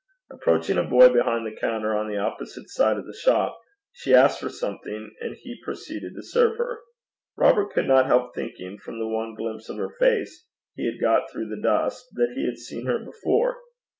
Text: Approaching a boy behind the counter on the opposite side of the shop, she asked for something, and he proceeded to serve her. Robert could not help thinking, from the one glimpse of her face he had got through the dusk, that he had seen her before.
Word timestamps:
Approaching 0.31 0.79
a 0.79 0.83
boy 0.83 1.09
behind 1.09 1.45
the 1.45 1.55
counter 1.55 1.95
on 1.95 2.07
the 2.07 2.17
opposite 2.17 2.67
side 2.71 2.97
of 2.97 3.05
the 3.05 3.13
shop, 3.13 3.59
she 3.93 4.15
asked 4.15 4.39
for 4.39 4.49
something, 4.49 5.11
and 5.21 5.35
he 5.35 5.61
proceeded 5.63 6.15
to 6.15 6.23
serve 6.23 6.57
her. 6.57 6.79
Robert 7.37 7.71
could 7.71 7.87
not 7.87 8.07
help 8.07 8.33
thinking, 8.33 8.79
from 8.79 8.97
the 8.97 9.07
one 9.07 9.35
glimpse 9.35 9.69
of 9.69 9.77
her 9.77 9.93
face 9.99 10.47
he 10.75 10.87
had 10.91 10.99
got 10.99 11.29
through 11.29 11.49
the 11.49 11.61
dusk, 11.61 12.03
that 12.13 12.31
he 12.33 12.47
had 12.47 12.57
seen 12.57 12.87
her 12.87 12.97
before. 12.97 13.57